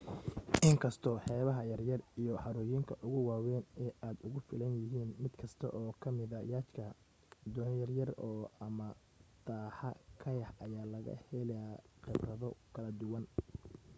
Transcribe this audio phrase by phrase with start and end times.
[0.67, 6.39] in kastoo xeebaha yaryar iyo harooyinka ugu waaweyni aad ugu filanyihiin mid kasta oo kammida
[6.53, 6.85] yacht ka
[7.53, 8.09] doonyo yaryar
[8.65, 8.87] ama
[9.47, 11.71] taxaa kayak ayaa laga helaa
[12.03, 13.25] khibrado kala duwan